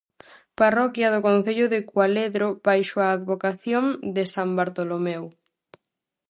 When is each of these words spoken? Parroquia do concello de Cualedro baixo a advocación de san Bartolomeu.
Parroquia 0.59 1.07
do 1.13 1.23
concello 1.27 1.65
de 1.73 1.79
Cualedro 1.91 2.47
baixo 2.67 2.97
a 3.01 3.07
advocación 3.17 3.85
de 4.15 4.23
san 4.33 4.49
Bartolomeu. 4.59 5.23